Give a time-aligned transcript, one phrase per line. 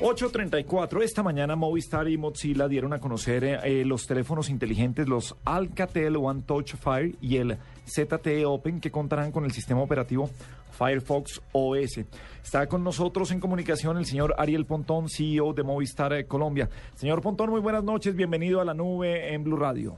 [0.00, 1.02] 8.34.
[1.02, 6.42] Esta mañana Movistar y Mozilla dieron a conocer eh, los teléfonos inteligentes, los Alcatel One
[6.46, 7.56] Touch Fire y el
[7.86, 10.28] ZTE Open, que contarán con el sistema operativo
[10.72, 12.00] Firefox OS.
[12.42, 16.68] Está con nosotros en comunicación el señor Ariel Pontón, CEO de Movistar eh, Colombia.
[16.94, 18.16] Señor Pontón, muy buenas noches.
[18.16, 19.96] Bienvenido a la nube en Blue Radio.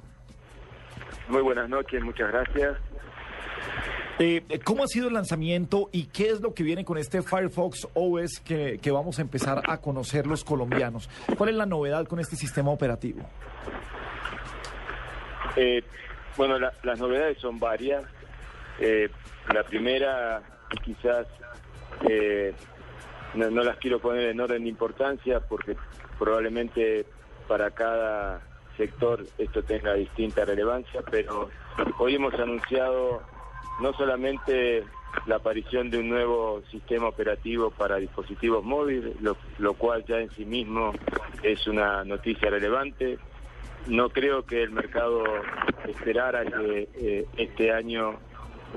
[1.29, 2.77] Muy buenas noches, muchas gracias.
[4.19, 7.87] Eh, ¿Cómo ha sido el lanzamiento y qué es lo que viene con este Firefox
[7.93, 11.11] OS que, vamos a empezar a conocer los colombianos?
[11.37, 13.21] ¿Cuál es la novedad con este sistema operativo?
[15.57, 15.83] Eh,
[16.37, 18.05] bueno, las novedades son varias.
[18.81, 19.11] Eh,
[19.53, 20.43] la primera,
[20.83, 21.27] quizás
[23.35, 25.77] no, no las quiero poner en orden de importancia porque
[26.19, 27.05] probablemente
[27.47, 28.41] para cada
[28.79, 31.51] sector esto tenga distinta relevancia, pero
[31.99, 33.23] hoy hemos anunciado
[33.81, 34.85] no solamente
[35.27, 40.45] la aparición de un nuevo sistema operativo para dispositivos móviles, lo, cual ya en sí
[40.45, 40.93] mismo
[41.43, 43.19] es una noticia relevante.
[43.87, 45.25] No creo que el mercado
[45.89, 48.19] esperara que eh, este año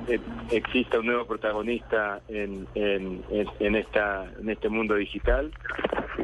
[0.08, 0.19] eh,
[0.52, 5.52] exista un nuevo protagonista en, en, esta, en este mundo digital.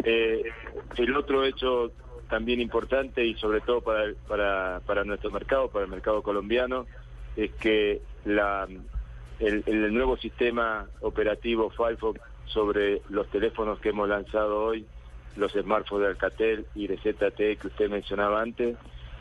[0.04, 0.44] Eh,
[0.98, 1.92] el otro hecho
[2.30, 6.86] también importante y sobre todo para, para, para nuestro mercado, para el mercado colombiano,
[7.36, 8.68] es que la,
[9.40, 14.86] el, nuevo sistema operativo Firefox sobre los teléfonos que hemos lanzado hoy,
[15.36, 18.78] los smartphones de Alcatel y de ZTE que usted mencionaba antes,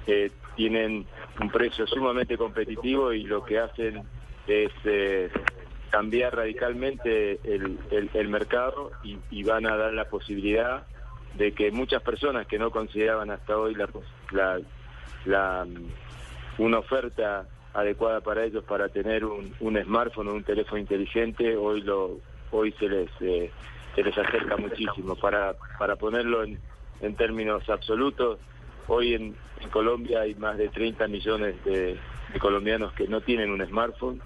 [0.07, 1.07] eh, tienen
[1.41, 4.03] un precio sumamente competitivo y lo que hacen
[4.47, 5.31] es eh,
[5.91, 7.79] cambiar radicalmente el,
[8.13, 10.87] el, mercado y, van a dar la posibilidad
[11.35, 13.89] de que muchas personas que no consideraban hasta hoy la,
[14.33, 14.61] la,
[15.25, 15.67] la
[16.59, 21.83] una oferta adecuada para ellos para tener un, un smartphone o un teléfono inteligente, hoy
[21.83, 22.19] lo
[22.51, 23.51] hoy se les eh,
[23.95, 25.17] se les acerca muchísimo.
[25.17, 26.59] Para, para ponerlo en,
[27.01, 28.39] en términos absolutos,
[28.89, 29.37] hoy en,
[29.71, 31.99] Colombia hay más de 30 millones de,
[32.39, 34.21] colombianos que no tienen un smartphone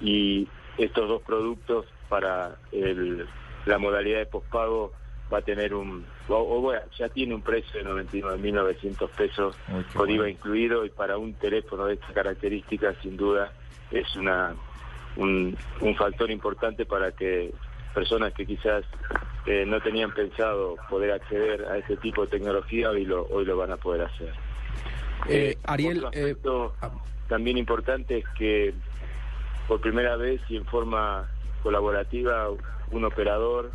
[0.00, 0.46] y
[0.78, 3.26] estos dos productos para el,
[3.66, 4.92] la modalidad de pospago
[5.34, 9.56] va a tener un, o, bueno, ya tiene un precio de 99.900 pesos
[9.92, 13.52] con IVA incluido y para un teléfono de estas características sin duda
[13.90, 14.54] es una
[15.16, 17.52] un, un factor importante para que
[17.94, 18.84] personas que quizás
[19.46, 23.56] eh, no tenían pensado poder acceder a este tipo de tecnología hoy lo, hoy lo
[23.56, 24.32] van a poder hacer.
[25.28, 26.34] Eh, eh Ariel, eh,
[26.80, 26.90] ah.
[27.28, 28.74] también importante es que
[29.68, 31.28] por primera vez y en forma
[31.62, 32.48] colaborativa
[32.90, 33.72] un operador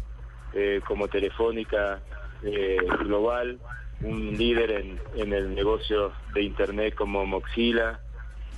[0.54, 2.00] eh, como Telefónica
[2.44, 3.60] eh, Global,
[4.02, 8.00] un líder en, en, el negocio de Internet como Moxila,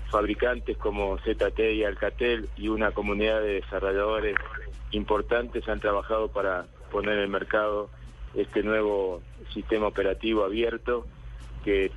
[0.09, 4.35] fabricantes como ZT y Alcatel y una comunidad de desarrolladores
[4.91, 7.90] importantes han trabajado para poner en el mercado
[8.35, 9.22] este nuevo
[9.53, 11.06] sistema operativo abierto
[11.63, 11.91] que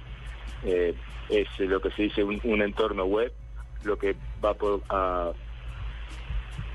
[0.65, 0.95] eh,
[1.29, 3.33] es lo que se dice un, entorno web,
[3.83, 4.57] lo que va
[4.91, 5.33] a,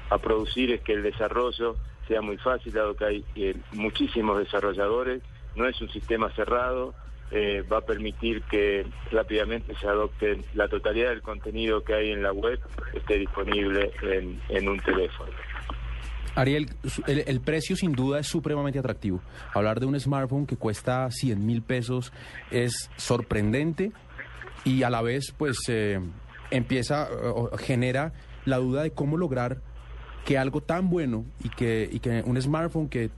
[0.09, 1.75] a producir es que el desarrollo
[2.09, 5.21] sea muy fácil, dado que hay eh, muchísimos desarrolladores,
[5.55, 6.93] no es un sistema cerrado,
[7.31, 12.23] eh, va a permitir que rápidamente se adopte la totalidad del contenido que hay en
[12.23, 12.59] la web,
[12.95, 15.31] esté disponible en, un teléfono.
[16.33, 16.67] Ariel,
[17.05, 19.21] el, precio sin duda es supremamente atractivo.
[19.53, 22.11] Hablar de un smartphone que cuesta 100 mil pesos
[22.49, 23.91] es sorprendente
[24.63, 25.99] y a la vez pues eh,
[26.49, 28.13] empieza, o genera
[28.45, 29.61] la duda de cómo lograr
[30.29, 33.09] que algo tan bueno y que, y que un smartphone que,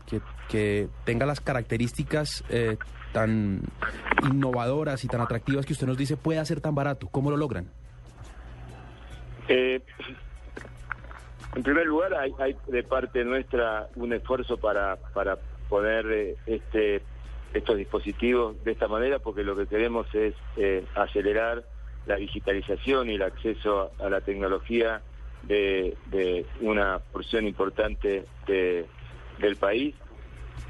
[1.03, 2.77] tenga las características eh,
[3.11, 3.63] tan
[4.23, 7.09] innovadoras y tan atractivas que usted nos dice pueda ser tan barato.
[7.11, 7.67] ¿Cómo lo logran?
[9.49, 9.81] Eh,
[11.53, 17.01] en primer lugar, hay, de parte nuestra un esfuerzo para, para poner eh, este,
[17.53, 20.33] estos dispositivos de esta manera, porque lo que queremos es
[20.95, 21.65] acelerar
[22.05, 25.01] la digitalización y el acceso a la tecnología
[25.43, 28.85] de, una porción importante de,
[29.39, 29.95] del país,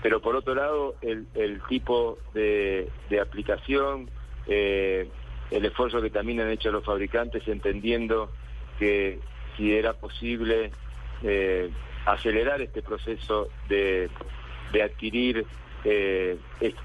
[0.01, 4.09] pero por otro lado el, el tipo de, de aplicación,
[4.47, 5.07] eh,
[5.51, 8.31] el esfuerzo que también han hecho los fabricantes entendiendo
[8.79, 9.19] que
[9.55, 10.71] si era posible
[11.23, 11.69] eh,
[12.05, 14.09] acelerar este proceso de,
[14.71, 15.45] de adquirir
[15.83, 16.37] eh,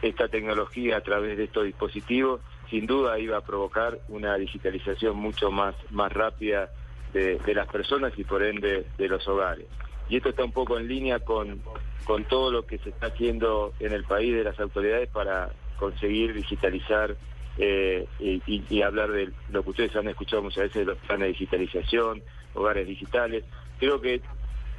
[0.03, 5.51] esta tecnología a través de estos dispositivos, sin duda iba a provocar una digitalización mucho
[5.51, 6.71] más, más rápida
[7.17, 9.67] de, las personas y por ende de los hogares.
[10.09, 11.61] Y esto está un poco en línea con,
[12.05, 16.35] con todo lo que se está haciendo en el país de las autoridades para conseguir
[16.35, 17.17] digitalizar
[17.59, 21.29] eh, y, hablar de lo que ustedes han escuchado muchas veces de los planes de
[21.29, 22.23] digitalización,
[22.55, 23.45] hogares digitales.
[23.79, 24.21] Creo que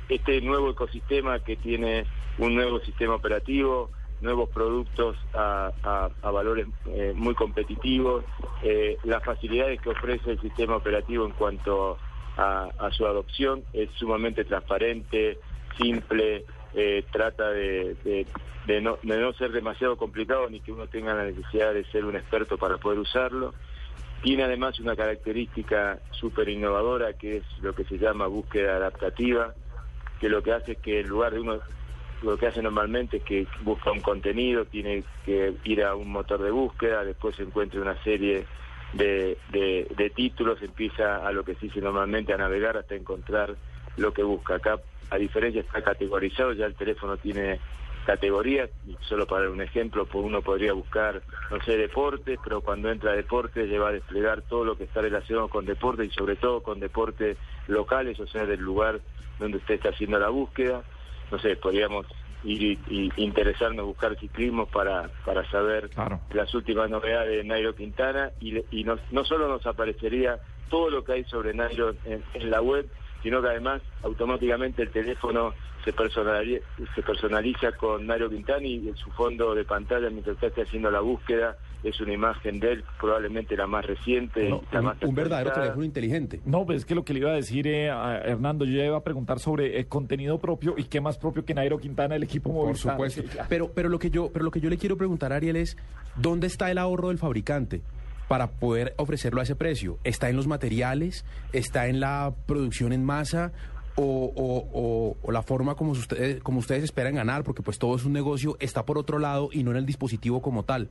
[0.10, 2.06] este nuevo ecosistema que tiene
[2.38, 3.90] un nuevo sistema operativo,
[4.22, 8.24] nuevos productos a, valores eh, muy competitivos,
[8.64, 11.98] eh, las facilidades que ofrece el sistema operativo en cuanto
[12.38, 15.40] a, su adopción es sumamente transparente,
[15.78, 18.28] simple, eh, trata de,
[18.82, 22.78] no, ser demasiado complicado ni que uno tenga la necesidad de ser un experto para
[22.78, 23.54] poder usarlo.
[24.22, 29.54] Tiene además una característica súper innovadora que es lo que se llama búsqueda adaptativa,
[30.20, 31.60] que lo que hace es que en lugar de uno
[32.24, 36.42] lo que hace normalmente es que busca un contenido, tiene que ir a un motor
[36.42, 38.48] de búsqueda, después encuentra una serie
[38.94, 43.56] de, de, títulos, empieza a lo que se dice normalmente a navegar hasta encontrar
[43.98, 44.56] lo que busca.
[44.56, 44.80] Acá,
[45.10, 47.60] a diferencia, está categorizado, ya el teléfono tiene
[48.06, 48.70] categorías,
[49.02, 53.12] solo para dar un ejemplo, pues uno podría buscar, no sé, deportes, pero cuando entra
[53.12, 56.38] a deportes le va a desplegar todo lo que está relacionado con deportes y sobre
[56.38, 57.38] todo con deportes
[57.68, 59.02] locales, o sea, del lugar
[59.40, 60.84] donde usted está haciendo la búsqueda
[61.32, 62.06] no sé, podríamos
[62.44, 65.90] ir y, interesarnos buscar ciclismo para, para saber
[66.32, 70.40] las últimas novedades de Nairo Quintana y, y no solo nos aparecería
[70.70, 72.88] todo lo que hay sobre Nairo en la web,
[73.24, 75.54] sino que además automáticamente el teléfono
[75.84, 76.66] se personaliza,
[76.96, 81.00] se personaliza con Nairo Quintani y en su fondo de pantalla mientras esté haciendo la
[81.00, 84.52] búsqueda es una imagen de él, probablemente la más reciente.
[84.52, 86.42] un, verdadero teléfono inteligente.
[86.46, 88.98] No, pues es que lo que le iba a decir eh, a Hernando, yo iba
[88.98, 92.24] a preguntar sobre el eh, contenido propio y qué más propio que Nairo Quintana, el
[92.24, 92.72] equipo móvil.
[92.72, 93.24] Por supuesto.
[93.50, 95.78] pero, pero, lo que yo, pero lo que yo le quiero preguntar, Ariel, es
[96.16, 97.82] ¿dónde está el ahorro del fabricante?
[98.28, 99.98] Para poder ofrecerlo a ese precio?
[100.04, 101.26] ¿Está en los materiales?
[101.54, 103.52] ¿Está en la producción en masa?
[104.00, 108.56] O, la forma como ustedes, como ustedes esperan ganar, porque pues todo es un negocio,
[108.60, 110.90] está por otro lado y no en el dispositivo como tal.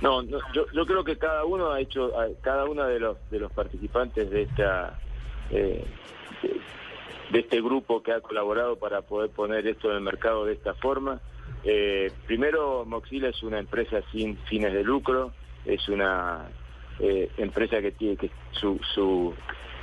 [0.00, 0.40] No, yo,
[0.72, 2.10] yo creo que cada uno ha hecho,
[2.40, 4.98] cada uno de los de los participantes de esta
[5.50, 5.84] eh,
[7.30, 10.74] de, este grupo que ha colaborado para poder poner esto en el mercado de esta
[10.74, 11.20] forma,
[11.64, 15.32] eh, primero, Moxila es una empresa sin fines de lucro,
[15.64, 16.48] es una
[16.98, 19.34] eh, empresa que tiene que su, su,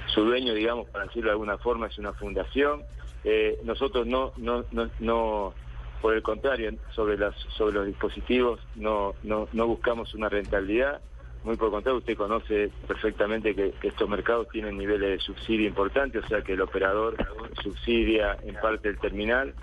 [0.07, 2.81] su, dueño, digamos, para decirlo de alguna forma, es una fundación.
[3.23, 5.53] Eh, nosotros no, no, no, no,
[6.01, 11.01] por el contrario, sobre, las, sobre los dispositivos no, no, no buscamos una rentabilidad.
[11.43, 16.27] Muy por contrario, usted conoce perfectamente que, estos mercados tienen niveles de subsidio importantes, o
[16.27, 17.15] sea que el operador
[17.63, 19.53] subsidia en parte el terminal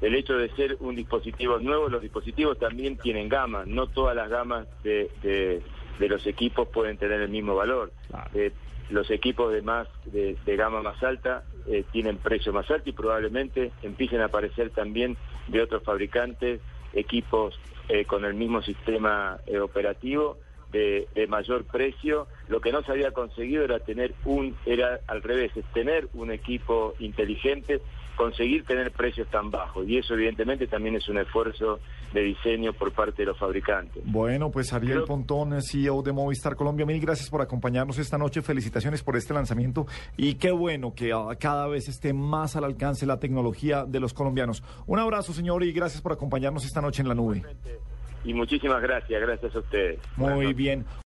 [0.00, 4.30] el hecho de ser un dispositivo nuevo, los dispositivos también tienen gamas, no todas las
[4.30, 7.92] gamas de, de, los equipos pueden tener el mismo valor.
[8.34, 8.52] Eh,
[8.88, 13.70] los equipos de más de, gama más alta eh, tienen precio más alto y probablemente
[13.82, 15.16] empiecen a aparecer también
[15.48, 16.60] de otros fabricantes
[16.94, 20.38] equipos eh, con el mismo sistema operativo
[20.72, 22.26] de, de, mayor precio.
[22.48, 26.30] Lo que no se había conseguido era tener un, era al revés, es tener un
[26.32, 27.82] equipo inteligente
[28.16, 29.88] conseguir tener precios tan bajos.
[29.88, 31.80] Y eso evidentemente también es un esfuerzo
[32.12, 34.02] de diseño por parte de los fabricantes.
[34.04, 38.42] Bueno, pues Ariel Pontón, CEO de Movistar Colombia, mil gracias por acompañarnos esta noche.
[38.42, 39.86] Felicitaciones por este lanzamiento
[40.16, 44.14] y qué bueno que ah, cada vez esté más al alcance la tecnología de los
[44.14, 44.62] colombianos.
[44.86, 47.42] Un abrazo, señor, y gracias por acompañarnos esta noche en la nube.
[48.24, 49.98] Y muchísimas gracias, gracias a ustedes.
[50.16, 50.84] Muy bien.